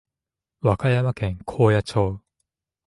[0.61, 2.19] 和歌山県高野町